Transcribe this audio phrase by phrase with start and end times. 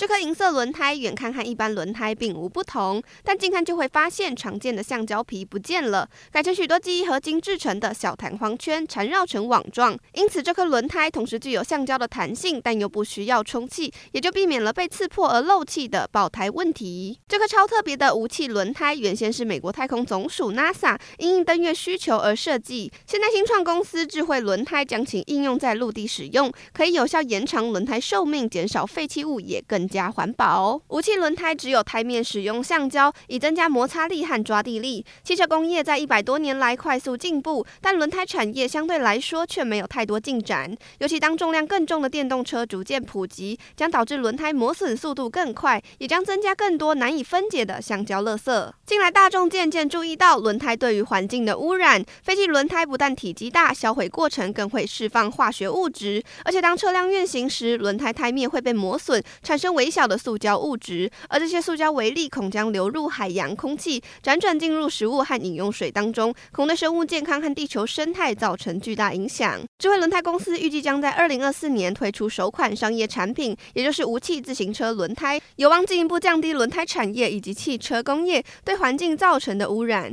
[0.00, 9.94] 这颗银色轮胎远看和一般轮胎并无不同，但近看就会发现常见的橡胶皮不见了，改成许多记忆合金制成的小弹簧圈缠绕成网状。
[10.14, 17.20] 因此，这颗轮胎同时具有橡胶的弹性，但又不需要充气，也就避免了被刺破而漏气的爆胎问题。
[17.28, 30.80] 这颗超特别的无气轮胎原先是美国太空总署 NASA 因应登月需求而设计，现在新创公司智慧轮胎将其应用在陆地使用，可以有效延长轮胎寿命，减少废弃物，也更加环保。
[30.88, 35.04] 无气轮胎只有胎面使用橡胶，以增加摩擦力和抓地力。
[35.22, 40.74] 汽车工业在一百多年来快速进步，但轮胎产业相对来说却没有太多进展。
[40.98, 48.72] 尤其当重量更重的电动车逐渐普及，将导致轮胎磨损速度更快，也将增加更多难以分解的橡胶垃圾。
[48.86, 52.04] 近来大众渐渐注意到轮胎对于环境的污染。
[52.22, 69.58] 废弃轮胎不但体积大，销毁过程更会释放化学物质，而且当车辆运行时，轮胎胎面会被磨损，产生微小的塑胶物质，而这些塑胶微粒恐将流入海洋、空气，辗转进入食物和饮用水当中，恐对生物健康和地球生态造成巨大影响。
[69.78, 80.12] 智慧轮胎公司预计将在二零二四年推出首款商业产品，也就是无气自行车轮胎，有望进一步降低轮胎产业以及汽车工业对环境造成的污染。